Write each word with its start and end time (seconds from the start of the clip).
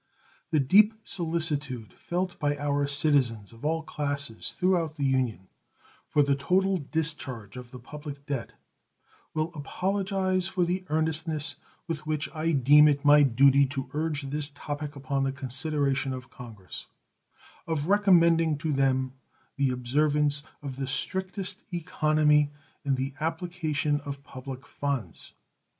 The 0.49 0.59
deep 0.59 0.95
solicitude 1.03 1.93
felt 1.93 2.39
by 2.39 2.57
our 2.57 2.87
citizens 2.87 3.53
of 3.53 3.63
all 3.63 3.83
classes 3.83 4.49
throughout 4.49 4.95
the 4.95 5.05
Union 5.05 5.47
for 6.07 6.23
the 6.23 6.33
total 6.35 6.77
discharge 6.77 7.55
of 7.55 7.69
the 7.69 7.77
public 7.77 8.25
debt 8.25 8.53
will 9.35 9.53
apologize 9.53 10.47
for 10.47 10.65
the 10.65 10.83
earnestness 10.87 11.57
with 11.87 12.07
which 12.07 12.27
I 12.33 12.51
deem 12.51 12.87
it 12.87 13.05
my 13.05 13.21
duty 13.21 13.67
to 13.67 13.91
urge 13.93 14.23
this 14.23 14.49
topic 14.49 14.95
upon 14.95 15.23
the 15.23 15.31
consideration 15.31 16.13
of 16.13 16.31
Congress 16.31 16.87
of 17.67 17.85
recommending 17.87 18.57
to 18.57 18.73
them 18.73 18.97
again 18.97 19.13
the 19.57 19.69
observance 19.69 20.41
of 20.63 20.77
the 20.77 20.87
strictest 20.87 21.61
economy 21.71 22.49
in 22.83 22.95
the 22.95 23.13
application 23.19 23.99
of 24.01 24.15
the 24.15 24.23
public 24.23 24.65
funds. 24.65 25.33